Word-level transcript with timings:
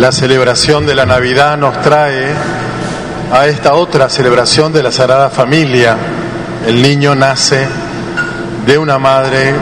La 0.00 0.12
celebración 0.12 0.86
de 0.86 0.94
la 0.94 1.04
Navidad 1.04 1.58
nos 1.58 1.78
trae 1.82 2.28
a 3.30 3.46
esta 3.46 3.74
otra 3.74 4.08
celebración 4.08 4.72
de 4.72 4.82
la 4.82 4.90
Sagrada 4.90 5.28
Familia. 5.28 5.94
El 6.66 6.80
niño 6.80 7.14
nace 7.14 7.68
de 8.64 8.78
una 8.78 8.98
madre 8.98 9.52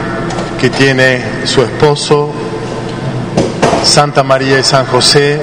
que 0.57 0.69
tiene 0.69 1.21
su 1.43 1.61
esposo, 1.61 2.31
Santa 3.83 4.23
María 4.23 4.57
y 4.57 4.63
San 4.63 4.85
José, 4.85 5.41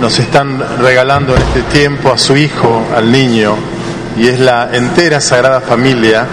nos 0.00 0.18
están 0.18 0.58
regalando 0.80 1.36
en 1.36 1.42
este 1.42 1.60
tiempo 1.64 2.10
a 2.10 2.16
su 2.16 2.34
hijo, 2.34 2.82
al 2.96 3.12
niño, 3.12 3.54
y 4.16 4.26
es 4.26 4.40
la 4.40 4.70
entera 4.72 5.20
Sagrada 5.20 5.60
Familia 5.60 6.26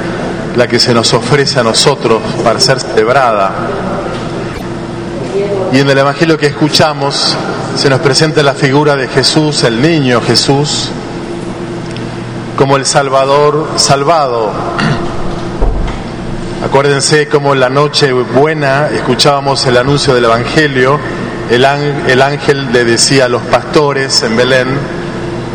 la 0.55 0.65
que 0.65 0.79
se 0.79 0.93
nos 0.93 1.13
ofrece 1.13 1.59
a 1.59 1.63
nosotros 1.63 2.21
para 2.41 2.61
ser 2.61 2.79
celebrada. 2.79 3.51
Y 5.74 5.79
en 5.79 5.89
el 5.89 5.97
Evangelio 5.97 6.37
que 6.37 6.47
escuchamos 6.47 7.36
se 7.77 7.91
nos 7.91 7.99
presenta 7.99 8.41
la 8.41 8.55
figura 8.55 8.95
de 8.95 9.07
Jesús, 9.07 9.63
el 9.63 9.79
niño 9.79 10.19
Jesús, 10.19 10.89
como 12.57 12.75
el 12.75 12.87
Salvador 12.87 13.68
salvado. 13.75 14.51
Acuérdense 16.65 17.27
como 17.27 17.54
en 17.54 17.59
la 17.59 17.69
noche 17.69 18.11
buena 18.11 18.87
escuchábamos 18.87 19.63
el 19.68 19.77
anuncio 19.77 20.15
del 20.15 20.25
Evangelio, 20.25 20.99
el, 21.51 21.65
ángel 21.65 22.73
le 22.73 22.83
decía 22.83 23.25
a 23.25 23.29
los 23.29 23.43
pastores 23.43 24.23
en 24.23 24.35
Belén, 24.35 24.68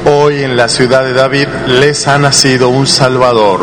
hoy 0.06 0.44
en 0.44 0.56
la 0.56 0.68
ciudad 0.68 1.02
de 1.02 1.14
David 1.14 1.48
les 1.66 2.06
ha 2.06 2.18
nacido 2.18 2.68
un 2.68 2.86
Salvador. 2.86 3.62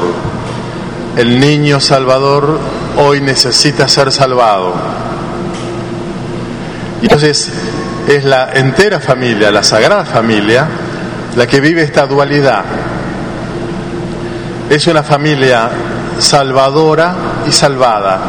El 1.15 1.39
niño 1.39 1.79
Salvador 1.79 2.59
hoy 2.97 3.21
necesita 3.21 3.87
ser 3.87 4.11
salvado. 4.11 4.73
Entonces 7.01 7.49
es 8.09 8.23
la 8.25 8.49
entera 8.53 8.99
familia, 8.99 9.51
la 9.51 9.61
sagrada 9.61 10.03
familia, 10.03 10.67
la 11.35 11.45
que 11.45 11.59
vive 11.59 11.83
esta 11.83 12.07
dualidad. 12.07 12.63
Es 14.67 14.87
una 14.87 15.03
familia 15.03 15.69
salvadora 16.17 17.13
y 17.47 17.51
salvada. 17.51 18.19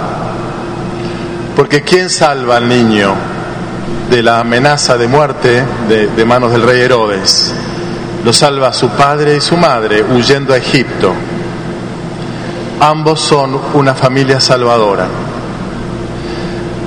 Porque 1.56 1.80
¿quién 1.82 2.10
salva 2.10 2.58
al 2.58 2.68
niño 2.68 3.14
de 4.10 4.22
la 4.22 4.40
amenaza 4.40 4.98
de 4.98 5.08
muerte 5.08 5.64
de, 5.88 6.24
manos 6.26 6.52
del 6.52 6.62
rey 6.62 6.82
Herodes? 6.82 7.50
Lo 8.22 8.34
salva 8.34 8.74
su 8.74 8.90
padre 8.90 9.38
y 9.38 9.40
su 9.40 9.56
madre 9.56 10.02
huyendo 10.02 10.52
a 10.52 10.58
Egipto. 10.58 11.14
Ambos 12.80 13.18
son 13.18 13.58
una 13.72 13.94
familia 13.94 14.40
salvadora. 14.40 15.06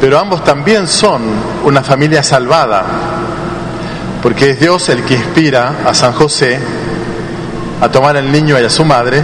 Pero 0.03 0.19
ambos 0.19 0.43
también 0.43 0.85
son 0.85 1.21
una 1.63 1.81
familia 1.81 2.21
salvada, 2.21 2.83
porque 4.21 4.49
es 4.49 4.59
Dios 4.59 4.89
el 4.89 5.01
que 5.03 5.13
inspira 5.13 5.75
a 5.85 5.93
San 5.93 6.11
José 6.11 6.59
a 7.79 7.87
tomar 7.87 8.17
al 8.17 8.29
niño 8.29 8.59
y 8.59 8.65
a 8.65 8.69
su 8.69 8.83
madre 8.83 9.23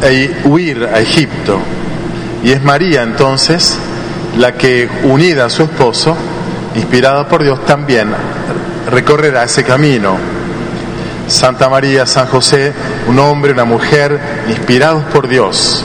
e 0.00 0.42
huir 0.44 0.84
a 0.84 1.00
Egipto. 1.00 1.58
Y 2.44 2.52
es 2.52 2.62
María 2.62 3.02
entonces 3.02 3.76
la 4.38 4.52
que, 4.52 4.88
unida 5.02 5.46
a 5.46 5.50
su 5.50 5.64
esposo, 5.64 6.16
inspirada 6.76 7.26
por 7.26 7.42
Dios, 7.42 7.64
también 7.64 8.14
recorrerá 8.88 9.42
ese 9.42 9.64
camino. 9.64 10.16
Santa 11.26 11.68
María, 11.68 12.06
San 12.06 12.28
José, 12.28 12.72
un 13.08 13.18
hombre, 13.18 13.50
una 13.50 13.64
mujer, 13.64 14.16
inspirados 14.48 15.02
por 15.06 15.26
Dios, 15.26 15.84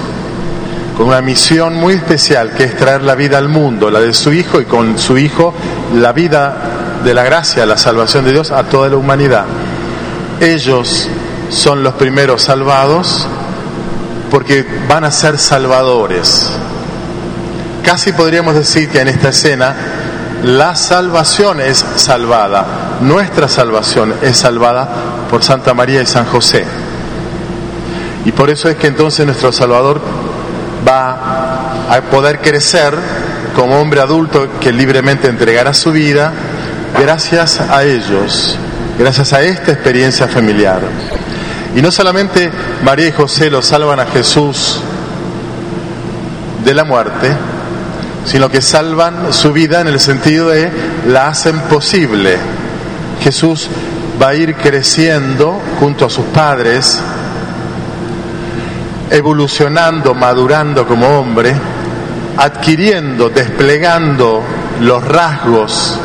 con 0.98 1.10
una 1.10 1.22
misión 1.22 1.76
muy 1.76 1.94
especial 1.94 2.52
que 2.56 2.64
es 2.64 2.76
traer 2.76 3.04
la 3.04 3.14
vida 3.14 3.38
al 3.38 3.50
mundo, 3.50 3.92
la 3.92 4.00
de 4.00 4.14
su 4.14 4.34
Hijo 4.34 4.60
y 4.60 4.66
con 4.66 4.98
su 4.98 5.16
Hijo 5.16 5.54
la 5.94 6.12
vida 6.12 7.02
de 7.04 7.14
la 7.14 7.24
gracia, 7.24 7.68
la 7.68 7.78
salvación 7.78 8.26
de 8.26 8.32
Dios 8.32 8.50
a 8.50 8.64
toda 8.64 8.90
la 8.90 8.98
humanidad. 8.98 9.46
Ellos 10.42 11.08
son 11.50 11.84
los 11.84 11.94
primeros 11.94 12.42
salvados 12.42 13.28
porque 14.32 14.66
van 14.90 15.04
a 15.04 15.12
ser 15.12 15.38
salvadores. 15.38 16.50
Casi 17.84 18.12
podríamos 18.12 18.56
decir 18.56 18.90
que 18.90 19.00
en 19.00 19.08
esta 19.08 19.30
escena 19.30 19.76
la 20.44 20.76
salvación 20.76 21.62
es 21.62 21.78
salvada, 21.96 22.66
nuestra 23.02 23.48
salvación 23.48 24.16
es 24.24 24.36
salvada 24.36 24.90
por 25.30 25.44
Santa 25.44 25.76
María 25.76 26.02
y 26.02 26.08
San 26.08 26.26
José. 26.26 26.66
Y 28.26 28.32
por 28.32 28.50
eso 28.50 28.68
es 28.68 28.78
que 28.78 28.88
entonces 28.88 29.26
nuestro 29.26 29.52
Salvador 29.52 30.02
va 30.88 31.90
a 31.90 32.02
poder 32.10 32.40
crecer 32.40 32.94
como 33.56 33.80
hombre 33.80 34.02
adulto 34.02 34.60
que 34.60 34.72
libremente 34.72 35.28
entregará 35.28 35.74
su 35.74 35.92
vida 35.92 36.32
gracias 37.00 37.60
a 37.60 37.84
ellos, 37.84 38.58
gracias 38.98 39.34
a 39.34 39.42
esta 39.42 39.72
experiencia 39.72 40.28
familiar. 40.28 40.80
Y 41.76 41.82
no 41.82 41.92
solamente 41.92 42.52
María 42.84 43.08
y 43.08 43.12
José 43.12 43.50
lo 43.50 43.62
salvan 43.62 44.00
a 44.00 44.06
Jesús 44.06 44.80
de 46.64 46.74
la 46.74 46.84
muerte, 46.84 47.32
sino 48.26 48.50
que 48.50 48.62
salvan 48.62 49.34
su 49.34 49.54
vida 49.54 49.82
en 49.82 49.88
el 49.88 50.00
sentido 50.00 50.50
de 50.50 50.70
la 51.08 51.28
hacen 51.28 51.60
posible. 51.62 52.38
Jesús 53.22 53.70
va 54.22 54.30
a 54.30 54.36
ir 54.36 54.56
creciendo 54.56 55.62
junto 55.80 56.06
a 56.06 56.10
sus 56.10 56.26
padres, 56.26 57.00
evolucionando, 59.10 60.14
madurando 60.14 60.86
como 60.88 61.08
hombre, 61.20 61.56
adquiriendo, 62.38 63.30
desplegando 63.30 64.44
los 64.82 65.04
rasgos 65.04 66.00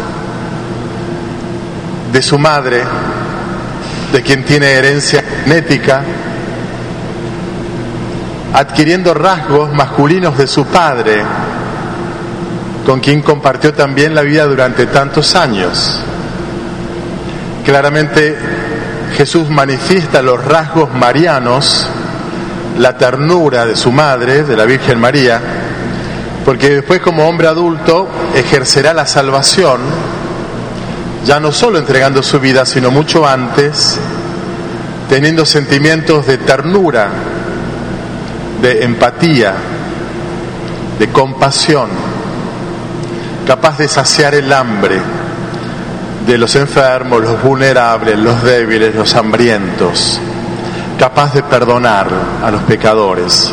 de 2.13 2.23
su 2.23 2.39
madre, 2.39 2.83
de 4.13 4.23
quien 4.23 4.45
tiene 4.45 4.73
herencia 4.73 5.23
genética, 5.23 6.03
adquiriendo 8.55 9.15
rasgos 9.15 9.73
masculinos 9.73 10.37
de 10.37 10.47
su 10.47 10.67
padre, 10.67 11.23
con 12.85 13.01
quien 13.01 13.23
compartió 13.23 13.73
también 13.73 14.15
la 14.15 14.23
vida 14.23 14.45
durante 14.45 14.87
tantos 14.87 15.35
años. 15.35 16.01
Claramente 17.65 18.37
Jesús 19.17 19.49
manifiesta 19.51 20.21
los 20.21 20.45
rasgos 20.45 20.93
marianos 20.93 21.89
la 22.79 22.97
ternura 22.97 23.67
de 23.67 23.77
su 23.77 23.93
madre, 23.93 24.45
de 24.45 24.57
la 24.57 24.65
Virgen 24.65 24.99
María, 24.99 25.41
porque 26.45 26.71
después 26.71 27.01
como 27.01 27.29
hombre 27.29 27.49
adulto 27.49 28.09
ejercerá 28.35 28.93
la 28.95 29.07
salvación, 29.07 29.81
ya 31.25 31.39
no 31.39 31.53
solo 31.53 31.79
entregando 31.79 32.23
su 32.23 32.41
vida, 32.41 32.65
sino 32.65 32.91
mucho 32.91 33.27
antes, 33.27 33.99
teniendo 35.09 35.45
sentimientos 35.45 36.27
de 36.27 36.39
ternura, 36.39 37.09
de 38.61 38.85
empatía, 38.85 39.55
de 40.99 41.09
compasión, 41.09 41.89
capaz 43.47 43.79
de 43.79 43.89
saciar 43.89 44.35
el 44.35 44.53
hambre 44.53 45.01
de 46.27 46.39
los 46.39 46.55
enfermos, 46.57 47.21
los 47.21 47.43
vulnerables, 47.43 48.19
los 48.19 48.43
débiles, 48.43 48.95
los 48.95 49.15
hambrientos 49.15 50.21
capaz 51.03 51.35
de 51.35 51.43
perdonar 51.43 52.07
a 52.45 52.49
los 52.49 52.63
pecadores. 52.63 53.53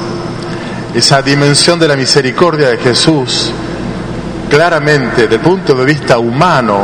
Esa 0.94 1.24
dimensión 1.24 1.80
de 1.80 1.88
la 1.88 1.96
misericordia 1.96 2.70
de 2.70 2.78
Jesús, 2.78 3.52
claramente, 4.48 5.24
desde 5.24 5.38
el 5.38 5.42
punto 5.42 5.74
de 5.74 5.84
vista 5.84 6.20
humano, 6.20 6.82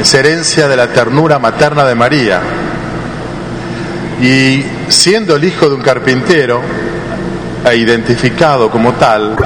es 0.00 0.12
herencia 0.12 0.66
de 0.66 0.76
la 0.76 0.88
ternura 0.88 1.38
materna 1.38 1.84
de 1.84 1.94
María. 1.94 2.40
Y 4.20 4.64
siendo 4.88 5.36
el 5.36 5.44
hijo 5.44 5.68
de 5.68 5.76
un 5.76 5.80
carpintero, 5.80 6.60
e 7.64 7.76
identificado 7.76 8.68
como 8.68 8.94
tal, 8.94 9.36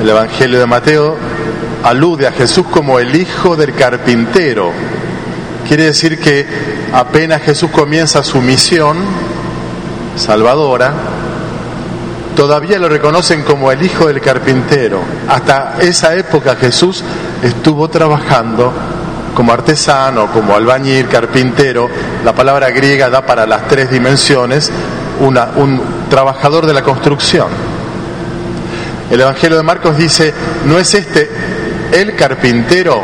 el 0.00 0.08
Evangelio 0.08 0.60
de 0.60 0.66
Mateo 0.66 1.16
alude 1.82 2.28
a 2.28 2.30
Jesús 2.30 2.66
como 2.70 3.00
el 3.00 3.16
hijo 3.16 3.56
del 3.56 3.74
carpintero. 3.74 4.70
Quiere 5.66 5.86
decir 5.86 6.20
que 6.20 6.46
apenas 6.92 7.42
Jesús 7.42 7.72
comienza 7.72 8.22
su 8.22 8.40
misión, 8.40 9.25
salvadora, 10.16 10.92
todavía 12.34 12.78
lo 12.78 12.88
reconocen 12.88 13.42
como 13.42 13.70
el 13.70 13.82
hijo 13.82 14.06
del 14.06 14.20
carpintero. 14.20 15.00
Hasta 15.28 15.76
esa 15.80 16.14
época 16.14 16.56
Jesús 16.56 17.02
estuvo 17.42 17.88
trabajando 17.88 18.72
como 19.34 19.52
artesano, 19.52 20.26
como 20.32 20.54
albañil, 20.54 21.08
carpintero. 21.08 21.88
La 22.24 22.34
palabra 22.34 22.70
griega 22.70 23.10
da 23.10 23.24
para 23.24 23.46
las 23.46 23.68
tres 23.68 23.90
dimensiones 23.90 24.70
un 25.20 25.80
trabajador 26.08 26.66
de 26.66 26.74
la 26.74 26.82
construcción. 26.82 27.48
El 29.10 29.20
Evangelio 29.20 29.56
de 29.56 29.62
Marcos 29.62 29.96
dice, 29.96 30.34
¿no 30.64 30.78
es 30.78 30.92
este 30.94 31.30
el 31.92 32.16
carpintero? 32.16 33.02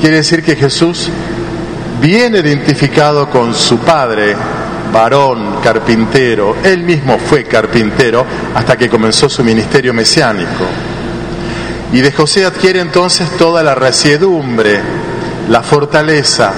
Quiere 0.00 0.16
decir 0.16 0.44
que 0.44 0.54
Jesús 0.54 1.10
viene 2.00 2.38
identificado 2.38 3.28
con 3.30 3.54
su 3.54 3.78
Padre, 3.78 4.36
varón, 4.94 5.56
carpintero, 5.62 6.56
él 6.62 6.84
mismo 6.84 7.18
fue 7.18 7.44
carpintero 7.44 8.24
hasta 8.54 8.78
que 8.78 8.88
comenzó 8.88 9.28
su 9.28 9.44
ministerio 9.44 9.92
mesiánico. 9.92 10.64
Y 11.92 12.00
de 12.00 12.12
José 12.12 12.46
adquiere 12.46 12.80
entonces 12.80 13.28
toda 13.36 13.62
la 13.62 13.74
resiedumbre 13.74 14.80
la 15.48 15.62
fortaleza, 15.62 16.52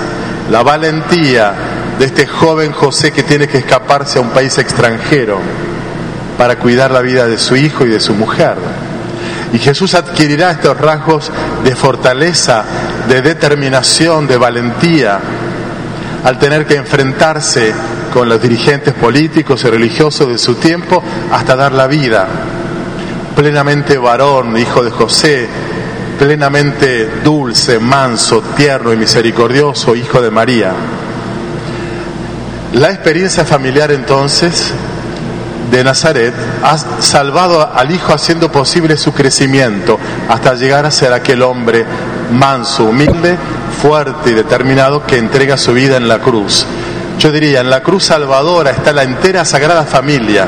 la 0.50 0.62
valentía 0.62 1.52
de 1.98 2.04
este 2.04 2.26
joven 2.26 2.72
José 2.72 3.12
que 3.12 3.22
tiene 3.22 3.48
que 3.48 3.58
escaparse 3.58 4.18
a 4.18 4.22
un 4.22 4.30
país 4.30 4.56
extranjero 4.58 5.38
para 6.38 6.56
cuidar 6.56 6.90
la 6.90 7.00
vida 7.00 7.26
de 7.26 7.38
su 7.38 7.56
hijo 7.56 7.84
y 7.86 7.90
de 7.90 8.00
su 8.00 8.14
mujer. 8.14 8.54
Y 9.52 9.58
Jesús 9.58 9.94
adquirirá 9.94 10.50
estos 10.50 10.78
rasgos 10.78 11.30
de 11.64 11.74
fortaleza, 11.74 12.64
de 13.08 13.22
determinación, 13.22 14.26
de 14.26 14.36
valentía, 14.36 15.18
al 16.24 16.38
tener 16.38 16.66
que 16.66 16.76
enfrentarse 16.76 17.72
con 18.12 18.28
los 18.28 18.40
dirigentes 18.40 18.94
políticos 18.94 19.64
y 19.64 19.68
religiosos 19.68 20.28
de 20.28 20.38
su 20.38 20.54
tiempo 20.54 21.02
hasta 21.32 21.56
dar 21.56 21.72
la 21.72 21.86
vida. 21.86 22.26
Plenamente 23.34 23.98
varón, 23.98 24.56
hijo 24.56 24.82
de 24.82 24.90
José, 24.90 25.46
plenamente 26.18 27.20
dulce, 27.22 27.78
manso, 27.78 28.42
tierno 28.56 28.92
y 28.92 28.96
misericordioso, 28.96 29.94
hijo 29.94 30.22
de 30.22 30.30
María. 30.30 30.72
La 32.72 32.90
experiencia 32.90 33.44
familiar 33.44 33.90
entonces 33.90 34.72
de 35.70 35.84
Nazaret 35.84 36.34
ha 36.62 36.76
salvado 37.00 37.74
al 37.74 37.90
hijo 37.90 38.12
haciendo 38.12 38.50
posible 38.50 38.96
su 38.96 39.12
crecimiento 39.12 39.98
hasta 40.28 40.54
llegar 40.54 40.86
a 40.86 40.90
ser 40.90 41.12
aquel 41.12 41.42
hombre 41.42 41.84
manso, 42.32 42.84
humilde, 42.84 43.36
fuerte 43.66 44.30
y 44.30 44.34
determinado 44.34 45.04
que 45.06 45.18
entrega 45.18 45.56
su 45.56 45.72
vida 45.72 45.96
en 45.96 46.08
la 46.08 46.18
cruz. 46.18 46.66
Yo 47.18 47.32
diría, 47.32 47.60
en 47.60 47.70
la 47.70 47.82
cruz 47.82 48.04
salvadora 48.04 48.70
está 48.70 48.92
la 48.92 49.02
entera 49.02 49.44
sagrada 49.44 49.84
familia. 49.84 50.46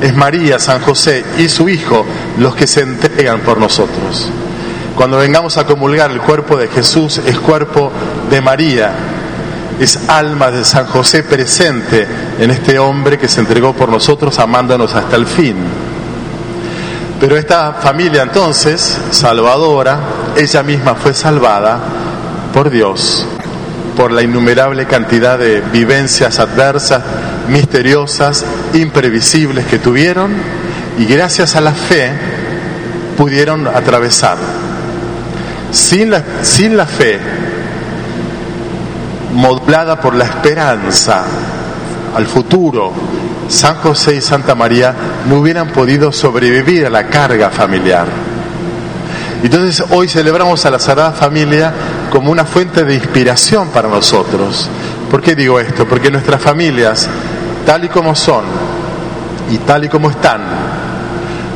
Es 0.00 0.14
María, 0.14 0.58
San 0.58 0.80
José 0.80 1.24
y 1.38 1.48
su 1.48 1.68
hijo 1.68 2.04
los 2.38 2.54
que 2.54 2.66
se 2.66 2.82
entregan 2.82 3.40
por 3.40 3.58
nosotros. 3.58 4.30
Cuando 4.94 5.18
vengamos 5.18 5.58
a 5.58 5.66
comulgar 5.66 6.10
el 6.10 6.20
cuerpo 6.20 6.56
de 6.56 6.68
Jesús 6.68 7.18
es 7.18 7.38
cuerpo 7.38 7.92
de 8.30 8.40
María, 8.40 8.92
es 9.78 9.98
alma 10.08 10.50
de 10.50 10.64
San 10.64 10.86
José 10.86 11.22
presente 11.22 12.06
en 12.38 12.50
este 12.50 12.78
hombre 12.78 13.18
que 13.18 13.28
se 13.28 13.40
entregó 13.40 13.74
por 13.74 13.90
nosotros 13.90 14.38
amándonos 14.38 14.94
hasta 14.94 15.16
el 15.16 15.26
fin. 15.26 15.56
Pero 17.20 17.36
esta 17.36 17.74
familia 17.74 18.22
entonces, 18.22 18.98
salvadora, 19.10 19.98
ella 20.36 20.62
misma 20.62 20.94
fue 20.94 21.12
salvada 21.12 21.78
por 22.56 22.70
Dios, 22.70 23.26
por 23.98 24.10
la 24.10 24.22
innumerable 24.22 24.86
cantidad 24.86 25.38
de 25.38 25.60
vivencias 25.60 26.38
adversas, 26.38 27.02
misteriosas, 27.50 28.46
imprevisibles 28.72 29.66
que 29.66 29.78
tuvieron 29.78 30.32
y 30.98 31.04
gracias 31.04 31.54
a 31.54 31.60
la 31.60 31.72
fe 31.72 32.10
pudieron 33.14 33.66
atravesar. 33.66 34.38
Sin 35.70 36.10
la, 36.10 36.24
sin 36.40 36.78
la 36.78 36.86
fe, 36.86 37.18
modulada 39.34 40.00
por 40.00 40.14
la 40.14 40.24
esperanza 40.24 41.26
al 42.14 42.24
futuro, 42.24 42.90
San 43.50 43.74
José 43.74 44.16
y 44.16 44.20
Santa 44.22 44.54
María 44.54 44.94
no 45.28 45.40
hubieran 45.40 45.68
podido 45.72 46.10
sobrevivir 46.10 46.86
a 46.86 46.90
la 46.90 47.08
carga 47.08 47.50
familiar. 47.50 48.06
Entonces 49.46 49.84
hoy 49.90 50.08
celebramos 50.08 50.66
a 50.66 50.70
la 50.72 50.80
Sagrada 50.80 51.12
Familia 51.12 51.72
como 52.10 52.32
una 52.32 52.44
fuente 52.44 52.82
de 52.82 52.94
inspiración 52.94 53.68
para 53.68 53.88
nosotros. 53.88 54.68
¿Por 55.08 55.22
qué 55.22 55.36
digo 55.36 55.60
esto? 55.60 55.86
Porque 55.86 56.10
nuestras 56.10 56.42
familias, 56.42 57.08
tal 57.64 57.84
y 57.84 57.88
como 57.88 58.16
son 58.16 58.42
y 59.48 59.58
tal 59.58 59.84
y 59.84 59.88
como 59.88 60.10
están, 60.10 60.40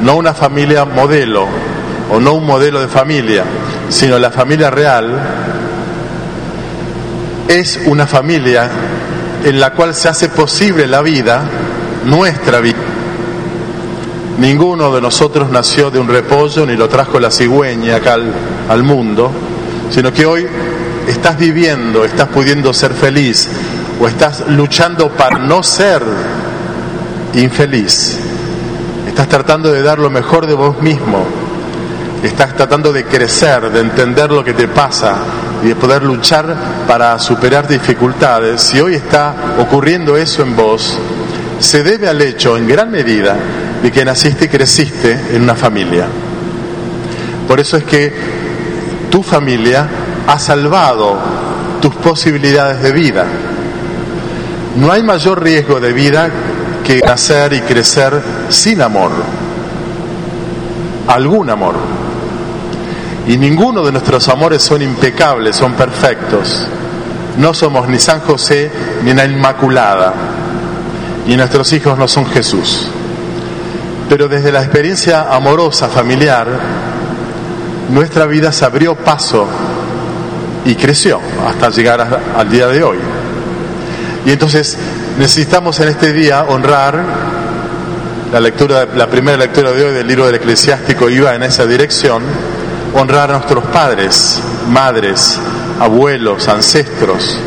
no 0.03 0.15
una 0.15 0.33
familia 0.33 0.85
modelo 0.85 1.49
o 2.13 2.21
no 2.21 2.35
un 2.35 2.47
modelo 2.47 2.81
de 2.81 2.87
familia, 2.87 3.43
sino 3.89 4.21
la 4.21 4.31
familia 4.31 4.71
real, 4.71 5.21
es 7.49 7.81
una 7.87 8.07
familia 8.07 8.71
en 9.43 9.59
la 9.59 9.73
cual 9.73 9.97
se 9.97 10.09
hace 10.09 10.29
posible 10.29 10.87
la 10.87 11.03
vida, 11.03 11.43
nuestra 12.05 12.61
vida. 12.61 13.00
Ninguno 14.39 14.95
de 14.95 15.01
nosotros 15.01 15.51
nació 15.51 15.91
de 15.91 15.99
un 15.99 16.09
repollo 16.09 16.65
ni 16.65 16.77
lo 16.77 16.89
trajo 16.89 17.21
la 17.21 17.31
cigüeña 17.31 17.97
acá 17.97 18.17
al, 18.69 18.83
mundo, 18.83 19.31
sino 19.91 20.13
que 20.13 20.25
hoy 20.25 20.47
estás 21.07 21.39
viviendo, 21.39 22.05
estás 22.05 22.29
pudiendo 22.29 22.73
ser 22.73 22.93
feliz 22.93 23.49
o 24.01 24.09
estás 24.09 24.45
luchando 24.49 25.11
para 25.11 25.39
no 25.39 25.63
ser 25.63 26.03
infeliz. 27.35 28.19
Estás 29.07 29.29
tratando 29.29 29.71
de 29.73 29.83
dar 29.83 29.99
lo 29.99 30.09
mejor 30.09 30.47
de 30.47 30.55
vos 30.55 30.81
mismo. 30.81 31.27
Estás 32.23 32.55
tratando 32.55 32.93
de 32.93 33.05
crecer, 33.05 33.71
de 33.71 33.81
entender 33.81 34.31
lo 34.31 34.45
que 34.45 34.53
te 34.53 34.69
pasa, 34.69 35.17
y 35.63 35.69
de 35.69 35.77
poder 35.77 36.03
luchar 36.03 36.55
para 36.87 37.19
superar 37.19 37.67
dificultades, 37.67 38.61
si 38.61 38.81
hoy 38.81 38.95
está 38.95 39.35
ocurriendo 39.59 40.17
eso 40.17 40.43
en 40.43 40.57
vos, 40.57 40.99
se 41.59 41.83
debe 41.83 42.09
al 42.09 42.21
hecho, 42.23 42.57
en 42.57 42.67
gran 42.67 42.91
medida, 42.91 43.37
de 43.83 43.91
que 43.91 44.05
naciste 44.05 44.47
y 44.47 44.49
creciste 44.49 45.19
en 45.33 45.43
una 45.43 45.55
familia. 45.55 46.07
Por 47.49 47.59
eso 47.61 47.77
es 47.77 47.85
que 47.85 48.13
tu 49.11 49.23
familia 49.23 49.89
ha 50.27 50.39
salvado 50.39 51.19
tus 51.81 51.95
posibilidades 51.97 52.83
de 52.83 52.93
vida. 52.93 53.25
No 54.77 54.93
hay 54.93 55.03
mayor 55.03 55.43
riesgo 55.43 55.81
de 55.81 55.93
vida 55.93 56.31
que 56.85 57.01
nacer 57.01 57.53
y 57.53 57.61
crecer 57.61 58.21
sin 58.49 58.81
amor. 58.83 59.11
Algún 61.09 61.51
amor. 61.51 61.75
Y 63.27 63.37
ninguno 63.37 63.83
de 63.83 63.93
nuestros 63.93 64.29
amores 64.29 64.63
son 64.63 64.83
impecables, 64.83 65.57
son 65.57 65.73
perfectos. 65.75 66.67
No 67.39 67.55
somos 67.55 67.89
ni 67.89 67.99
San 67.99 68.21
José 68.21 68.71
ni 69.05 69.13
la 69.13 69.25
Inmaculada. 69.25 70.15
Y 71.27 71.37
nuestros 71.37 71.73
hijos 71.73 71.99
no 71.99 72.07
son 72.07 72.27
Jesús. 72.27 72.91
Pero 74.11 74.27
desde 74.27 74.51
la 74.51 74.59
experiencia 74.59 75.33
amorosa, 75.33 75.89
familiar, 75.89 76.49
nuestra 77.91 78.27
vida 78.27 78.51
se 78.51 78.65
abrió 78.65 78.97
paso 78.97 79.47
y 80.65 80.75
creció 80.75 81.21
hasta 81.47 81.71
llegar 81.71 82.21
al 82.37 82.51
día 82.51 82.67
de 82.67 82.83
hoy. 82.83 82.99
Y 84.27 84.33
entonces 84.33 84.77
necesitamos 85.17 85.79
en 85.79 85.91
este 85.91 86.13
día 86.13 86.45
honrar 86.49 87.05
la 88.33 88.41
lectura, 88.41 88.85
la 88.97 89.07
primera 89.07 89.37
lectura 89.37 89.71
de 89.71 89.85
hoy 89.85 89.95
del 89.95 90.09
libro 90.09 90.27
del 90.27 90.35
eclesiástico 90.35 91.09
iba 91.09 91.33
en 91.37 91.45
esa 91.45 91.65
dirección 91.65 92.25
honrar 92.97 93.31
a 93.31 93.35
nuestros 93.35 93.63
padres, 93.67 94.41
madres, 94.71 95.39
abuelos, 95.79 96.49
ancestros, 96.49 97.39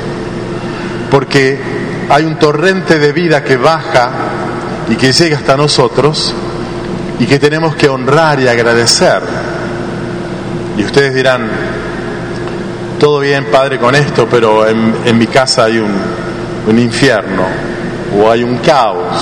porque 1.12 1.60
hay 2.08 2.24
un 2.24 2.40
torrente 2.40 3.00
de 3.00 3.12
vida 3.12 3.44
que 3.44 3.58
baja 3.58 4.10
y 4.90 4.96
que 4.96 5.12
llega 5.12 5.36
hasta 5.36 5.58
nosotros 5.58 6.34
y 7.20 7.26
que 7.26 7.40
tenemos 7.40 7.76
que 7.76 7.90
honrar 7.90 8.40
y 8.40 8.48
agradecer. 8.48 9.22
Y 10.78 10.84
ustedes 10.84 11.14
dirán, 11.14 11.50
todo 13.00 13.20
bien 13.20 13.46
padre 13.52 13.80
con 13.80 13.96
esto, 13.96 14.28
pero 14.30 14.68
en, 14.68 15.18
mi 15.18 15.28
casa 15.28 15.66
hay 15.66 15.78
un, 15.78 15.94
un 16.68 16.80
infierno, 16.80 17.44
o 18.18 18.30
hay 18.30 18.44
un 18.44 18.58
caos, 18.58 19.16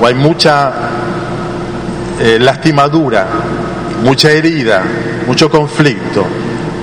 o 0.00 0.06
hay 0.06 0.14
mucha 0.14 0.72
eh, 2.20 2.38
lastimadura, 2.40 3.26
mucha 4.02 4.30
herida, 4.30 4.82
mucho 5.26 5.50
conflicto, 5.50 6.24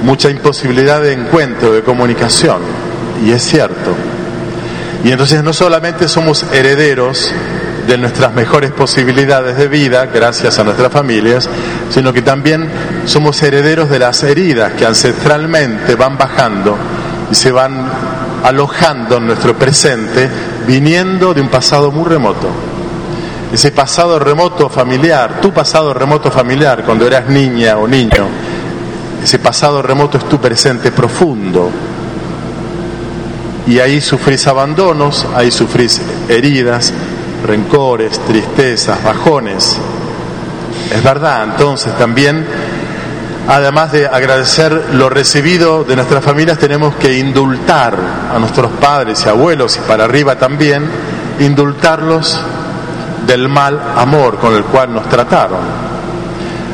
mucha 0.03 0.29
imposibilidad 0.29 1.01
de 1.01 1.13
encuentro, 1.13 1.73
de 1.73 1.81
comunicación. 1.81 2.61
Y 3.25 3.31
es 3.31 3.41
cierto. 3.43 3.95
Y 5.03 5.11
entonces 5.11 5.43
no 5.43 5.53
solamente 5.53 6.07
somos 6.07 6.45
herederos 6.51 7.33
de 7.87 7.97
nuestras 7.97 8.33
mejores 8.33 8.71
posibilidades 8.71 9.57
de 9.57 9.67
vida, 9.67 10.05
gracias 10.07 10.57
a 10.59 10.63
nuestras 10.63 10.91
familias, 10.91 11.49
sino 11.89 12.11
que 12.11 12.21
también 12.21 12.67
somos 13.05 13.41
herederos 13.43 13.89
de 13.89 13.99
las 13.99 14.23
heridas 14.23 14.73
que 14.73 14.85
ancestralmente 14.85 15.95
van 15.95 16.17
bajando 16.17 16.77
y 17.31 17.35
se 17.35 17.51
van 17.51 17.89
alojando 18.43 19.17
en 19.17 19.27
nuestro 19.27 19.55
presente, 19.55 20.29
viniendo 20.67 21.33
de 21.33 21.41
un 21.41 21.49
pasado 21.49 21.91
muy 21.91 22.05
remoto 22.05 22.49
ese 23.55 23.71
pasado 23.71 24.19
remoto 24.19 24.69
familiar, 24.69 25.39
tu 25.39 25.53
pasado 25.53 25.93
remoto 25.93 26.29
familiar 26.29 26.83
cuando 26.83 27.07
eras 27.07 27.29
niña 27.29 27.77
o 27.77 27.87
niño, 27.87 28.27
ese 29.23 29.39
pasado 29.39 29.81
remoto 29.81 30.17
es 30.17 30.27
tu 30.27 30.39
presente 30.39 30.91
profundo. 30.91 31.69
Y 33.67 33.79
ahí 33.79 34.01
sufrís 34.01 34.45
abandonos, 34.47 35.25
ahí 35.33 35.51
sufrís 35.51 36.01
heridas, 36.27 36.93
rencores, 37.43 38.19
tristezas, 38.19 39.03
bajones. 39.03 39.77
Es 40.91 41.03
verdad, 41.03 41.43
entonces 41.43 41.97
también, 41.97 42.45
además 43.47 43.91
de 43.91 44.07
agradecer 44.07 44.89
lo 44.93 45.09
recibido 45.09 45.83
de 45.83 45.95
nuestras 45.95 46.23
familias, 46.23 46.57
tenemos 46.57 46.95
que 46.95 47.17
indultar 47.17 47.97
a 48.33 48.37
nuestros 48.39 48.71
padres 48.73 49.23
y 49.25 49.29
abuelos 49.29 49.77
y 49.77 49.87
para 49.87 50.05
arriba 50.05 50.35
también, 50.37 50.87
indultarlos 51.39 52.39
del 53.25 53.49
mal 53.49 53.79
amor 53.97 54.37
con 54.37 54.53
el 54.53 54.63
cual 54.63 54.93
nos 54.93 55.09
trataron, 55.09 55.59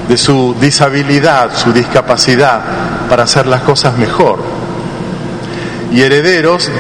de 0.08 0.18
su 0.18 0.56
disabilidad, 0.60 1.56
su 1.56 1.72
discapacidad 1.72 2.62
para 3.10 3.24
hacer 3.24 3.48
las 3.48 3.62
cosas 3.62 3.98
mejor. 3.98 4.40
y 5.92 6.02
herederos 6.02 6.72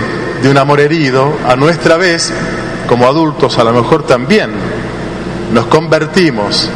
de 0.41 0.49
un 0.49 0.57
amor 0.57 0.79
herido, 0.79 1.33
a 1.47 1.55
nuestra 1.55 1.97
vez, 1.97 2.33
como 2.91 3.07
adultos 3.07 3.57
a 3.57 3.63
lo 3.63 3.71
mejor 3.71 4.03
también, 4.03 4.51
nos 5.53 5.67
convertimos 5.67 6.67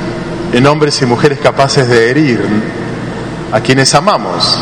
en 0.53 0.65
hombres 0.65 1.01
y 1.01 1.05
mujeres 1.05 1.39
capaces 1.39 1.89
de 1.89 2.09
herir 2.09 2.41
a 3.51 3.59
quienes 3.59 3.93
amamos. 3.93 4.57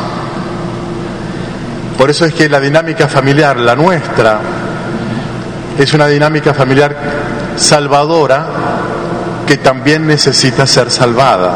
Por 1.95 2.09
eso 2.09 2.25
es 2.25 2.33
que 2.33 2.49
la 2.49 2.59
dinámica 2.59 3.07
familiar, 3.07 3.57
la 3.57 3.75
nuestra, 3.75 4.39
es 5.77 5.93
una 5.93 6.07
dinámica 6.07 6.55
familiar 6.55 6.97
salvadora 7.55 8.47
que 9.45 9.57
también 9.57 10.07
necesita 10.07 10.65
ser 10.65 10.89
salvada. 10.89 11.55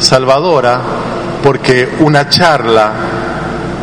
Salvadora 0.00 0.80
porque 1.44 1.88
una 2.00 2.28
charla, 2.28 2.90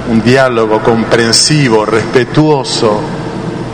un 0.10 0.22
diálogo 0.22 0.82
comprensivo, 0.82 1.86
respetuoso, 1.86 3.19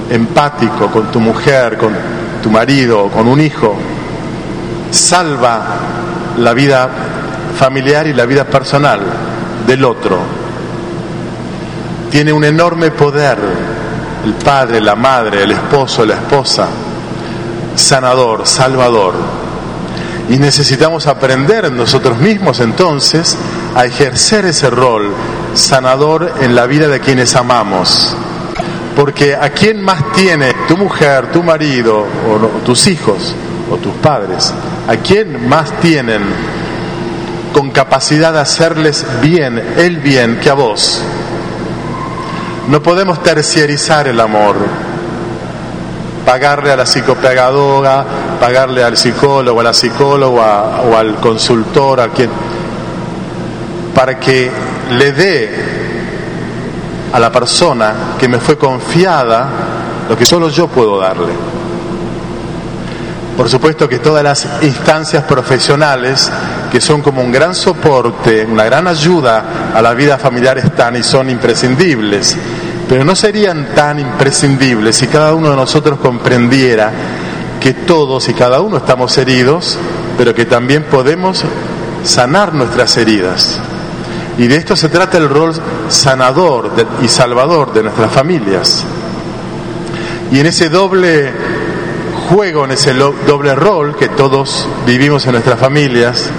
empático 0.10 0.88
con 0.88 1.12
tu 1.12 1.20
mujer, 1.20 1.78
con 1.78 1.94
tu 2.42 2.50
marido, 2.50 3.08
con 3.10 3.28
un 3.28 3.42
hijo, 3.42 3.76
salva 4.92 5.62
la 6.38 6.54
vida 6.54 6.90
familiar 7.58 8.08
y 8.08 8.14
la 8.14 8.26
vida 8.26 8.44
personal 8.46 9.02
del 9.66 9.84
otro. 9.84 10.20
Tiene 12.12 12.32
un 12.32 12.44
enorme 12.44 12.92
poder 12.92 13.38
el 14.26 14.34
padre, 14.34 14.82
la 14.82 14.96
madre, 14.96 15.44
el 15.44 15.52
esposo, 15.52 16.06
la 16.06 16.16
esposa, 16.16 16.68
sanador, 17.76 18.46
salvador. 18.48 19.14
Y 20.30 20.38
necesitamos 20.38 21.06
aprender 21.06 21.72
nosotros 21.72 22.18
mismos 22.18 22.60
entonces 22.60 23.38
a 23.76 23.86
ejercer 23.86 24.46
ese 24.46 24.70
rol 24.72 25.14
sanador 25.54 26.34
en 26.42 26.56
la 26.56 26.66
vida 26.66 26.88
de 26.88 27.00
quienes 27.00 27.36
amamos. 27.36 28.16
Porque 28.96 29.36
a 29.36 29.50
quién 29.50 29.82
más 29.82 30.14
tiene 30.14 30.54
tu 30.68 30.78
mujer, 30.78 31.32
tu 31.32 31.44
marido 31.44 32.00
o 32.00 32.38
tus 32.64 32.88
hijos 32.88 33.36
o 33.70 33.78
tus 33.78 33.94
padres, 33.96 34.54
a 34.88 34.96
quién 34.98 35.50
más 35.50 35.72
tienen 35.82 36.22
con 37.56 37.72
capacidad 37.72 38.34
de 38.34 38.40
hacerles 38.40 39.06
bien, 39.22 39.58
el 39.78 39.98
bien, 39.98 40.40
que 40.42 40.50
a 40.50 40.54
vos. 40.54 41.02
No 42.68 42.82
podemos 42.82 43.22
terciarizar 43.24 44.08
el 44.08 44.20
amor, 44.20 44.56
pagarle 46.26 46.72
a 46.72 46.76
la 46.76 46.86
psicopedagoga, 46.86 48.06
pagarle 48.40 48.84
al 48.84 48.98
psicólogo, 48.98 49.62
a 49.62 49.64
la 49.64 49.74
psicóloga 49.74 50.82
o 50.82 50.98
al 50.98 51.16
consultor, 51.16 52.02
a 52.02 52.10
quien, 52.10 52.30
para 53.94 54.20
que 54.20 54.52
le 54.92 55.12
dé 55.12 55.85
a 57.16 57.20
la 57.20 57.32
persona 57.32 57.94
que 58.20 58.28
me 58.28 58.40
fue 58.40 58.58
confiada 58.58 59.48
lo 60.10 60.18
que 60.18 60.26
solo 60.26 60.50
yo 60.50 60.68
puedo 60.68 61.00
darle. 61.00 61.32
Por 63.38 63.48
supuesto 63.48 63.88
que 63.88 64.00
todas 64.00 64.22
las 64.22 64.46
instancias 64.62 65.24
profesionales, 65.24 66.30
que 66.70 66.82
son 66.82 67.02
como 67.02 67.22
un 67.22 67.32
gran 67.32 67.56
soporte, 67.56 68.46
una 68.46 68.66
gran 68.66 68.86
ayuda 68.88 69.72
a 69.74 69.82
la 69.82 69.94
vida 69.94 70.18
familiar, 70.18 70.58
están 70.58 70.98
y 70.98 71.04
son 71.04 71.30
imprescindibles. 71.30 72.36
Pero 72.90 73.06
no 73.06 73.16
serían 73.16 73.68
tan 73.74 73.98
imprescindibles 73.98 74.98
si 74.98 75.08
cada 75.08 75.34
uno 75.34 75.52
de 75.52 75.56
nosotros 75.56 76.00
comprendiera 76.00 76.92
que 77.62 77.74
todos 77.74 78.28
y 78.28 78.34
cada 78.34 78.60
uno 78.60 78.76
estamos 78.76 79.18
heridos, 79.18 79.78
pero 80.18 80.36
que 80.36 80.44
también 80.44 80.84
podemos 80.84 81.46
sanar 82.04 82.54
nuestras 82.54 82.98
heridas. 82.98 83.58
Y 84.38 84.48
de 84.48 84.58
esto 84.58 84.76
se 84.76 84.90
trata 84.90 85.18
el 85.18 85.30
rol 85.30 85.54
sanador 85.88 86.72
y 87.02 87.08
salvador 87.08 87.74
de 87.74 87.84
nuestras 87.84 88.12
familias. 88.12 88.84
Y 90.32 90.40
en 90.40 90.48
ese 90.48 90.70
doble 90.70 91.32
juego, 92.30 92.66
en 92.66 92.72
ese 92.72 92.94
doble 92.94 93.56
rol 93.56 93.96
que 93.96 94.10
todos 94.10 94.68
vivimos 94.86 95.26
en 95.26 95.34
nuestras 95.34 95.60
familias, 95.60 96.30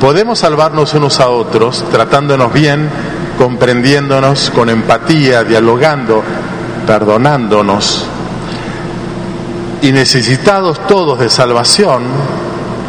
podemos 0.00 0.38
salvarnos 0.38 0.94
unos 0.94 1.18
a 1.18 1.28
otros, 1.28 1.84
tratándonos 1.90 2.52
bien, 2.52 2.88
comprendiéndonos 3.36 4.50
con 4.50 4.68
empatía, 4.68 5.42
dialogando, 5.42 6.22
perdonándonos. 6.86 8.06
Y 9.82 9.92
necesitados 9.92 10.86
todos 10.86 11.18
de 11.18 11.28
salvación, 11.30 12.02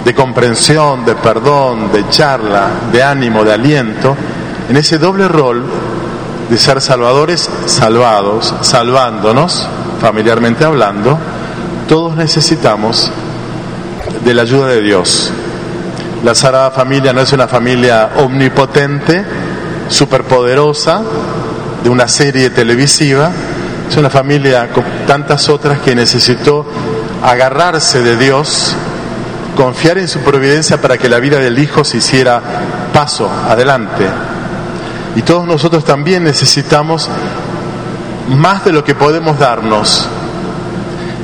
de 0.03 0.13
comprensión, 0.13 1.05
de 1.05 1.15
perdón, 1.15 1.91
de 1.91 2.07
charla, 2.09 2.67
de 2.91 3.01
ánimo, 3.01 3.43
de 3.43 3.53
aliento, 3.53 4.15
en 4.71 4.77
ese 4.77 4.97
doble 4.97 5.27
rol 5.27 5.65
de 6.49 6.57
ser 6.57 6.79
salvadores 6.79 7.49
salvados, 7.65 8.55
salvándonos, 8.61 9.67
familiarmente 9.99 10.63
hablando, 10.63 11.19
todos 11.89 12.15
necesitamos 12.15 13.11
de 14.23 14.33
la 14.33 14.43
ayuda 14.43 14.67
de 14.67 14.81
Dios. 14.81 15.29
La 16.23 16.33
Sagrada 16.33 16.71
Familia 16.71 17.11
no 17.11 17.19
es 17.19 17.33
una 17.33 17.49
familia 17.49 18.11
omnipotente, 18.15 19.25
superpoderosa, 19.89 21.01
de 21.83 21.89
una 21.89 22.07
serie 22.07 22.49
televisiva, 22.49 23.29
es 23.89 23.97
una 23.97 24.09
familia 24.09 24.69
con 24.69 24.85
tantas 25.05 25.49
otras 25.49 25.79
que 25.79 25.93
necesitó 25.95 26.65
agarrarse 27.21 28.01
de 28.03 28.15
Dios, 28.15 28.73
confiar 29.53 29.97
en 29.97 30.07
su 30.07 30.19
providencia 30.19 30.79
para 30.79 30.97
que 30.97 31.09
la 31.09 31.19
vida 31.19 31.39
del 31.39 31.59
Hijo 31.59 31.83
se 31.83 31.97
hiciera 31.97 32.41
paso 32.93 33.29
adelante. 33.49 34.07
Y 35.15 35.21
todos 35.23 35.45
nosotros 35.45 35.83
también 35.83 36.23
necesitamos 36.23 37.09
más 38.29 38.63
de 38.63 38.71
lo 38.71 38.83
que 38.83 38.95
podemos 38.95 39.37
darnos 39.37 40.07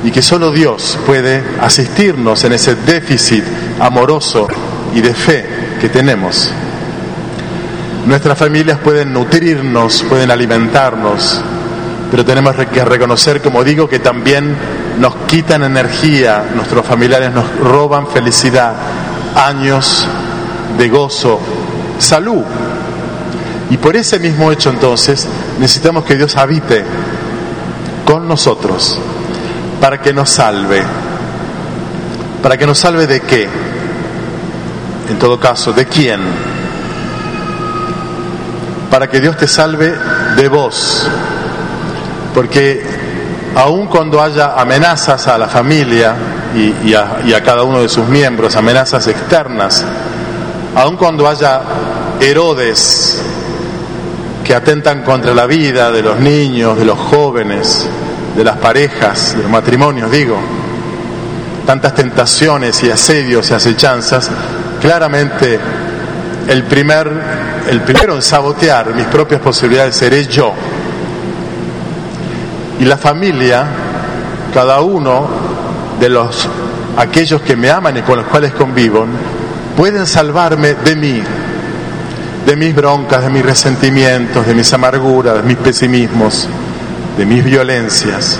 y 0.04 0.10
que 0.10 0.22
solo 0.22 0.52
Dios 0.52 0.98
puede 1.06 1.42
asistirnos 1.60 2.44
en 2.44 2.52
ese 2.52 2.74
déficit 2.74 3.44
amoroso 3.80 4.46
y 4.94 5.00
de 5.00 5.14
fe 5.14 5.46
que 5.80 5.88
tenemos. 5.88 6.50
Nuestras 8.06 8.38
familias 8.38 8.78
pueden 8.78 9.12
nutrirnos, 9.12 10.02
pueden 10.08 10.30
alimentarnos, 10.30 11.40
pero 12.10 12.24
tenemos 12.24 12.56
que 12.56 12.84
reconocer, 12.84 13.42
como 13.42 13.64
digo, 13.64 13.88
que 13.88 13.98
también 13.98 14.56
nos 14.98 15.14
quitan 15.26 15.62
energía, 15.62 16.44
nuestros 16.54 16.86
familiares 16.86 17.32
nos 17.32 17.58
roban 17.58 18.06
felicidad, 18.06 18.74
años 19.36 20.06
de 20.78 20.88
gozo, 20.88 21.40
salud. 21.98 22.44
Y 23.70 23.76
por 23.76 23.96
ese 23.96 24.18
mismo 24.18 24.50
hecho 24.50 24.70
entonces 24.70 25.26
necesitamos 25.58 26.04
que 26.04 26.16
Dios 26.16 26.36
habite 26.36 26.84
con 28.04 28.26
nosotros 28.26 28.98
para 29.80 30.00
que 30.00 30.12
nos 30.12 30.30
salve. 30.30 30.82
¿Para 32.42 32.56
que 32.56 32.66
nos 32.66 32.78
salve 32.78 33.06
de 33.06 33.20
qué? 33.20 33.48
En 35.10 35.18
todo 35.18 35.38
caso, 35.38 35.72
¿de 35.72 35.86
quién? 35.86 36.20
Para 38.90 39.08
que 39.08 39.20
Dios 39.20 39.36
te 39.36 39.46
salve 39.46 39.94
de 40.36 40.48
vos. 40.48 41.06
Porque 42.34 42.82
aun 43.54 43.86
cuando 43.86 44.22
haya 44.22 44.54
amenazas 44.54 45.26
a 45.28 45.36
la 45.36 45.48
familia 45.48 46.14
y, 46.54 46.94
a, 46.94 47.18
a 47.36 47.42
cada 47.42 47.64
uno 47.64 47.82
de 47.82 47.88
sus 47.88 48.06
miembros, 48.06 48.56
amenazas 48.56 49.06
externas, 49.08 49.84
aun 50.74 50.96
cuando 50.96 51.28
haya 51.28 51.60
Herodes 52.20 53.22
que 54.48 54.54
atentan 54.54 55.02
contra 55.02 55.34
la 55.34 55.44
vida 55.44 55.92
de 55.92 56.00
los 56.00 56.18
niños, 56.20 56.78
de 56.78 56.86
los 56.86 56.98
jóvenes, 56.98 57.86
de 58.34 58.42
las 58.42 58.56
parejas, 58.56 59.36
de 59.36 59.42
los 59.42 59.50
matrimonios, 59.50 60.10
digo, 60.10 60.38
tantas 61.66 61.94
tentaciones 61.94 62.82
y 62.82 62.90
asedios 62.90 63.50
y 63.50 63.52
acechanzas, 63.52 64.30
claramente 64.80 65.60
el 66.48 66.62
primer 66.62 67.12
el 67.68 67.82
primero 67.82 68.14
en 68.14 68.22
sabotear 68.22 68.94
mis 68.94 69.04
propias 69.04 69.42
posibilidades 69.42 69.94
seré 69.94 70.24
yo. 70.26 70.54
Y 72.80 72.86
la 72.86 72.96
familia, 72.96 73.66
cada 74.54 74.80
uno 74.80 75.28
de 76.00 76.08
los 76.08 76.48
aquellos 76.96 77.42
que 77.42 77.54
me 77.54 77.68
aman 77.68 77.98
y 77.98 78.00
con 78.00 78.16
los 78.16 78.26
cuales 78.28 78.52
convivo, 78.52 79.04
pueden 79.76 80.06
salvarme 80.06 80.72
de 80.72 80.96
mí, 80.96 81.22
de 82.48 82.56
mis 82.56 82.74
broncas, 82.74 83.22
de 83.22 83.28
mis 83.28 83.44
resentimientos, 83.44 84.46
de 84.46 84.54
mis 84.54 84.72
amarguras, 84.72 85.36
de 85.36 85.42
mis 85.42 85.58
pesimismos 85.58 86.48
de 87.18 87.26
mis 87.26 87.44
violencias, 87.44 88.38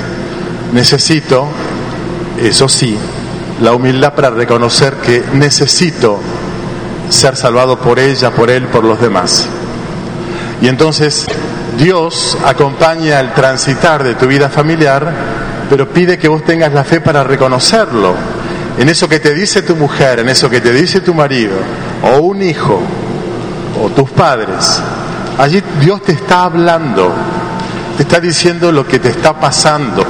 necesito, 0.73 1.49
eso 2.41 2.69
sí, 2.69 2.97
la 3.61 3.75
humildad 3.75 4.15
para 4.15 4.31
reconocer 4.31 4.95
que 4.95 5.21
necesito 5.35 6.21
ser 7.11 7.35
salvado 7.35 7.81
por 7.81 7.99
ella, 7.99 8.31
por 8.31 8.51
él, 8.51 8.69
por 8.69 8.85
los 8.85 9.01
demás. 9.01 9.49
Y 10.63 10.69
entonces 10.69 11.27
Dios 11.77 12.39
acompaña 12.47 13.19
el 13.19 13.35
transitar 13.35 14.05
de 14.05 14.15
tu 14.15 14.29
vida 14.29 14.49
familiar, 14.49 15.13
pero 15.69 15.89
pide 15.89 16.17
que 16.17 16.29
vos 16.29 16.45
tengas 16.45 16.73
la 16.73 16.85
fe 16.85 17.01
para 17.01 17.25
reconocerlo. 17.25 18.15
En 18.79 18.89
eso 18.89 19.09
que 19.09 19.19
te 19.19 19.35
dice 19.35 19.63
tu 19.63 19.75
mujer, 19.75 20.21
en 20.21 20.29
eso 20.29 20.49
que 20.49 20.61
te 20.61 20.73
dice 20.73 21.01
tu 21.01 21.15
marido, 21.15 21.57
o 22.05 22.21
un 22.21 22.43
hijo, 22.43 22.81
o 23.83 23.89
tus 23.91 24.11
padres. 24.11 24.83
Allí 25.39 25.63
Dios 25.81 26.03
te 26.03 26.13
está 26.13 26.45
hablando 26.45 27.13
te 27.99 28.05
está 28.05 28.21
diciendo 28.21 28.71
lo 28.71 28.87
que 28.87 29.01
te 29.01 29.09
está 29.09 29.41
pasando, 29.41 30.07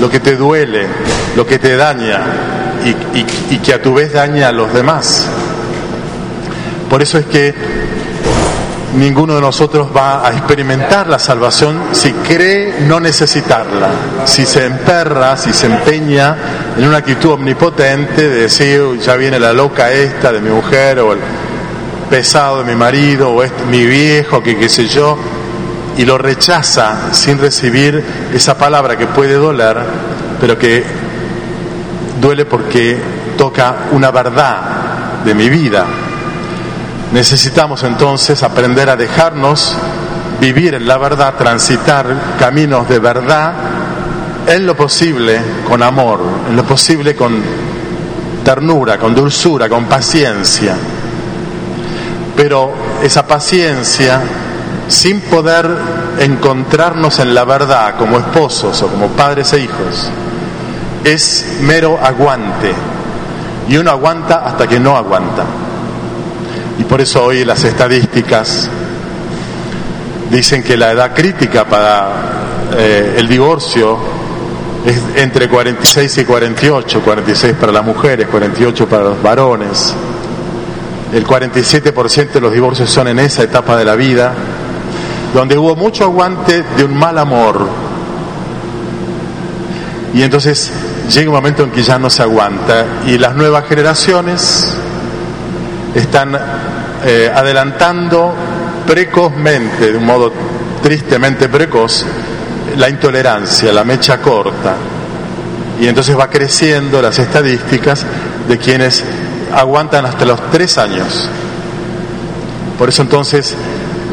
lo 0.00 0.10
que 0.10 0.18
te 0.18 0.34
duele, 0.34 0.88
lo 1.36 1.46
que 1.46 1.60
te 1.60 1.76
daña 1.76 2.20
y, 2.84 3.58
que 3.58 3.74
a 3.74 3.80
tu 3.80 3.94
vez 3.94 4.12
daña 4.12 4.48
a 4.48 4.52
los 4.52 4.72
demás. 4.74 5.24
Por 6.90 7.00
eso 7.00 7.16
es 7.16 7.26
que 7.26 7.54
ninguno 8.96 9.36
de 9.36 9.40
nosotros 9.40 9.86
va 9.96 10.26
a 10.26 10.32
experimentar 10.32 11.06
la 11.06 11.20
salvación 11.20 11.80
si 11.92 12.10
cree 12.10 12.80
no 12.88 12.98
necesitarla, 12.98 13.88
si 14.24 14.44
se 14.44 14.66
emperra, 14.66 15.36
si 15.36 15.52
se 15.52 15.66
empeña 15.66 16.36
en 16.76 16.88
una 16.88 16.96
actitud 16.96 17.34
omnipotente 17.34 18.28
de 18.28 18.34
decir, 18.34 18.98
ya 18.98 19.14
viene 19.14 19.38
la 19.38 19.52
loca 19.52 19.92
esta 19.92 20.32
de 20.32 20.40
mi 20.40 20.50
mujer 20.50 20.98
o 20.98 21.12
el 21.12 21.20
pesado 22.10 22.58
de 22.58 22.64
mi 22.64 22.74
marido 22.74 23.30
o 23.30 23.42
este, 23.42 23.64
mi 23.64 23.84
viejo, 23.84 24.42
que 24.42 24.56
qué 24.56 24.68
sé 24.68 24.86
yo, 24.86 25.16
y 25.96 26.04
lo 26.04 26.18
rechaza 26.18 27.12
sin 27.12 27.38
recibir 27.38 28.02
esa 28.32 28.56
palabra 28.56 28.96
que 28.96 29.06
puede 29.06 29.34
doler, 29.34 29.76
pero 30.40 30.58
que 30.58 30.84
duele 32.20 32.44
porque 32.44 32.98
toca 33.36 33.88
una 33.92 34.10
verdad 34.10 35.22
de 35.24 35.34
mi 35.34 35.48
vida, 35.48 35.86
Necesitamos 37.12 37.84
entonces 37.84 38.42
aprender 38.42 38.90
a 38.90 38.96
dejarnos 38.96 39.74
vivir 40.40 40.74
en 40.74 40.86
la 40.86 40.98
verdad, 40.98 41.34
transitar 41.36 42.36
caminos 42.38 42.86
de 42.86 42.98
verdad 42.98 43.54
en 44.46 44.66
lo 44.66 44.76
posible 44.76 45.40
con 45.66 45.82
amor, 45.82 46.20
en 46.50 46.54
lo 46.54 46.64
posible 46.64 47.16
con 47.16 47.42
ternura, 48.44 48.98
con 48.98 49.14
dulzura, 49.14 49.70
con 49.70 49.86
paciencia. 49.86 50.76
Pero 52.38 52.70
esa 53.02 53.26
paciencia, 53.26 54.20
sin 54.86 55.20
poder 55.22 55.68
encontrarnos 56.20 57.18
en 57.18 57.34
la 57.34 57.44
verdad 57.44 57.96
como 57.98 58.16
esposos 58.16 58.80
o 58.80 58.86
como 58.86 59.08
padres 59.08 59.52
e 59.54 59.58
hijos, 59.58 60.08
es 61.02 61.58
mero 61.62 61.98
aguante. 62.00 62.72
Y 63.68 63.76
uno 63.76 63.90
aguanta 63.90 64.36
hasta 64.46 64.68
que 64.68 64.78
no 64.78 64.96
aguanta. 64.96 65.44
Y 66.78 66.84
por 66.84 67.00
eso 67.00 67.24
hoy 67.24 67.44
las 67.44 67.64
estadísticas 67.64 68.70
dicen 70.30 70.62
que 70.62 70.76
la 70.76 70.92
edad 70.92 71.12
crítica 71.12 71.64
para 71.64 72.08
eh, 72.78 73.16
el 73.18 73.26
divorcio 73.26 73.98
es 74.86 75.02
entre 75.16 75.48
46 75.48 76.18
y 76.18 76.24
48, 76.24 77.00
46 77.00 77.54
para 77.60 77.72
las 77.72 77.84
mujeres, 77.84 78.28
48 78.28 78.88
para 78.88 79.02
los 79.02 79.20
varones. 79.20 79.92
El 81.12 81.26
47% 81.26 82.32
de 82.32 82.40
los 82.40 82.52
divorcios 82.52 82.90
son 82.90 83.08
en 83.08 83.18
esa 83.18 83.42
etapa 83.42 83.76
de 83.76 83.84
la 83.84 83.96
vida, 83.96 84.34
donde 85.32 85.56
hubo 85.56 85.74
mucho 85.74 86.04
aguante 86.04 86.62
de 86.76 86.84
un 86.84 86.94
mal 86.94 87.16
amor. 87.18 87.66
Y 90.12 90.22
entonces 90.22 90.70
llega 91.10 91.30
un 91.30 91.36
momento 91.36 91.62
en 91.62 91.70
que 91.70 91.82
ya 91.82 91.98
no 91.98 92.10
se 92.10 92.22
aguanta 92.22 92.84
y 93.06 93.16
las 93.18 93.34
nuevas 93.34 93.66
generaciones 93.66 94.74
están 95.94 96.38
eh, 97.04 97.32
adelantando 97.34 98.34
precozmente, 98.86 99.92
de 99.92 99.98
un 99.98 100.04
modo 100.04 100.32
tristemente 100.82 101.48
precoz, 101.48 102.04
la 102.76 102.88
intolerancia, 102.88 103.72
la 103.72 103.84
mecha 103.84 104.18
corta. 104.20 104.74
Y 105.80 105.86
entonces 105.86 106.18
va 106.18 106.28
creciendo 106.28 107.00
las 107.00 107.18
estadísticas 107.18 108.04
de 108.48 108.58
quienes 108.58 109.04
aguantan 109.54 110.06
hasta 110.06 110.24
los 110.24 110.40
tres 110.50 110.78
años. 110.78 111.28
Por 112.78 112.88
eso 112.88 113.02
entonces 113.02 113.56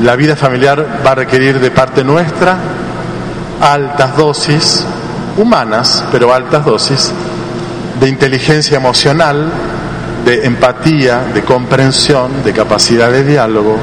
la 0.02 0.16
vida 0.16 0.36
familiar 0.36 0.86
va 1.06 1.12
a 1.12 1.16
requerir 1.16 1.60
de 1.60 1.72
parte 1.72 2.04
nuestra 2.04 2.58
altas 3.62 4.18
dosis, 4.18 4.86
humanas, 5.38 6.04
pero 6.12 6.34
altas 6.34 6.66
dosis, 6.66 7.12
de 8.00 8.10
inteligencia 8.10 8.78
emocional, 8.78 9.50
de 10.26 10.46
empatía, 10.46 11.22
de 11.34 11.44
comprensión, 11.44 12.44
de 12.44 12.52
capacidad 12.52 13.12
de 13.12 13.24
diálogo, 13.24 13.78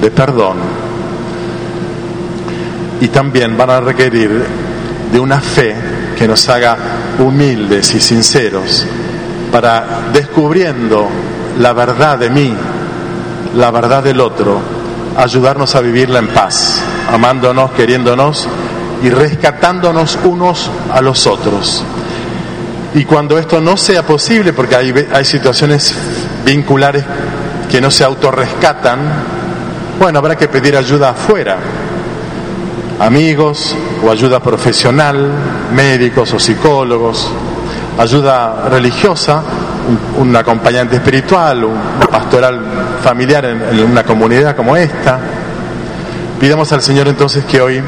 de 0.00 0.10
perdón. 0.10 0.56
Y 3.00 3.08
también 3.08 3.56
van 3.56 3.70
a 3.70 3.80
requerir 3.80 4.44
de 5.12 5.18
una 5.18 5.40
fe 5.40 5.74
que 6.18 6.28
nos 6.28 6.48
haga 6.48 6.76
humildes 7.18 7.94
y 7.94 8.00
sinceros 8.00 8.86
para 9.50 10.10
descubriendo 10.12 11.08
la 11.58 11.72
verdad 11.72 12.18
de 12.18 12.30
mí, 12.30 12.54
la 13.54 13.70
verdad 13.70 14.02
del 14.02 14.20
otro, 14.20 14.60
ayudarnos 15.16 15.74
a 15.74 15.80
vivirla 15.80 16.18
en 16.18 16.28
paz, 16.28 16.80
amándonos, 17.12 17.72
queriéndonos 17.72 18.48
y 19.02 19.10
rescatándonos 19.10 20.18
unos 20.24 20.70
a 20.92 21.00
los 21.00 21.26
otros. 21.26 21.84
Y 22.94 23.04
cuando 23.04 23.38
esto 23.38 23.60
no 23.60 23.76
sea 23.76 24.04
posible, 24.04 24.52
porque 24.52 24.74
hay, 24.76 25.24
situaciones 25.24 25.94
vinculares 26.44 27.04
que 27.70 27.80
no 27.80 27.90
se 27.90 28.04
autorrescatan, 28.04 28.98
bueno, 29.98 30.18
habrá 30.18 30.36
que 30.36 30.48
pedir 30.48 30.76
ayuda 30.76 31.10
afuera, 31.10 31.58
amigos 32.98 33.76
o 34.04 34.10
ayuda 34.10 34.40
profesional, 34.40 35.30
médicos 35.72 36.32
o 36.32 36.40
psicólogos, 36.40 37.30
ayuda 37.98 38.68
religiosa, 38.68 39.42
un, 40.18 40.34
acompañante 40.36 40.96
espiritual, 40.96 41.64
un 41.64 41.78
pastoral 42.10 42.60
familiar 43.02 43.44
en, 43.44 43.62
en 43.62 43.84
una 43.84 44.04
comunidad 44.04 44.56
como 44.56 44.76
esta. 44.76 45.18
Pidamos 46.38 46.72
al 46.72 46.82
Señor 46.82 47.08
entonces 47.08 47.44
que 47.44 47.60
hoy 47.60 47.82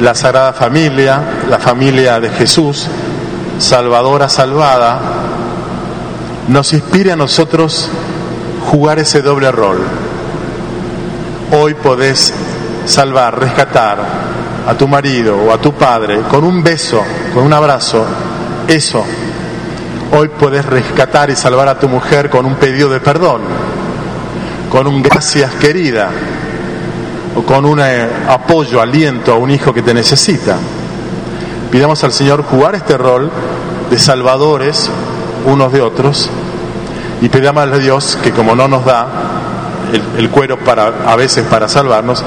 la 0.00 0.14
Sagrada 0.14 0.52
Familia, 0.52 1.20
la 1.48 1.58
familia 1.58 2.20
de 2.20 2.30
Jesús, 2.30 2.86
salvadora 3.58 4.28
salvada, 4.28 5.00
nos 6.48 6.72
inspire 6.72 7.12
a 7.12 7.16
nosotros 7.16 7.88
jugar 8.70 8.98
ese 8.98 9.22
doble 9.22 9.50
rol. 9.50 9.78
Hoy 11.52 11.74
podés 11.74 12.32
salvar, 12.86 13.38
rescatar 13.38 13.98
a 14.66 14.74
tu 14.74 14.88
marido 14.88 15.36
o 15.36 15.52
a 15.52 15.58
tu 15.58 15.72
padre 15.72 16.20
con 16.30 16.44
un 16.44 16.62
beso, 16.62 17.02
con 17.32 17.44
un 17.44 17.52
abrazo, 17.52 18.04
eso. 18.68 19.04
Hoy 20.12 20.28
podés 20.28 20.64
rescatar 20.64 21.30
y 21.30 21.36
salvar 21.36 21.68
a 21.68 21.78
tu 21.78 21.88
mujer 21.88 22.30
con 22.30 22.46
un 22.46 22.54
pedido 22.54 22.88
de 22.88 23.00
perdón, 23.00 23.42
con 24.70 24.86
un 24.86 25.02
gracias 25.02 25.52
querida, 25.54 26.10
o 27.34 27.42
con 27.42 27.64
un 27.66 27.80
eh, 27.80 28.08
apoyo, 28.28 28.80
aliento 28.80 29.32
a 29.32 29.36
un 29.36 29.50
hijo 29.50 29.74
que 29.74 29.82
te 29.82 29.92
necesita. 29.92 30.56
Pidamos 31.70 32.02
al 32.04 32.12
Señor 32.12 32.42
jugar 32.42 32.74
este 32.74 32.96
rol 32.96 33.30
de 33.90 33.98
salvadores 33.98 34.90
unos 35.44 35.72
de 35.72 35.80
otros 35.80 36.28
y 37.20 37.28
pidamos 37.28 37.64
a 37.64 37.78
Dios 37.78 38.18
que 38.22 38.32
como 38.32 38.54
no 38.54 38.68
nos 38.68 38.84
da 38.84 39.06
el, 40.16 40.28
cuero 40.30 40.58
a 41.06 41.16
veces 41.16 41.44
para 41.48 41.68
salvarnos, 41.68 42.22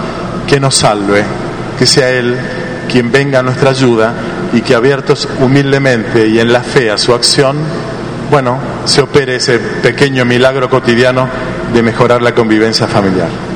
que 0.47 0.59
nos 0.59 0.75
salve, 0.75 1.23
que 1.77 1.85
sea 1.85 2.09
Él 2.09 2.37
quien 2.89 3.11
venga 3.11 3.39
a 3.39 3.43
nuestra 3.43 3.71
ayuda 3.71 4.13
y 4.53 4.61
que 4.61 4.75
abiertos 4.75 5.27
humildemente 5.39 6.27
y 6.27 6.39
en 6.39 6.51
la 6.51 6.61
fe 6.61 6.89
a 6.89 6.97
su 6.97 7.13
acción, 7.13 7.57
bueno, 8.29 8.59
se 8.85 9.01
opere 9.01 9.35
ese 9.35 9.59
pequeño 9.59 10.25
milagro 10.25 10.69
cotidiano 10.69 11.27
de 11.73 11.83
mejorar 11.83 12.21
la 12.21 12.33
convivencia 12.33 12.87
familiar. 12.87 13.48